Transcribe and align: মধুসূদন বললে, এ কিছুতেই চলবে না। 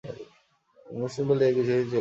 মধুসূদন 0.93 1.25
বললে, 1.29 1.43
এ 1.45 1.55
কিছুতেই 1.55 1.71
চলবে 1.71 1.79
না। 1.79 1.89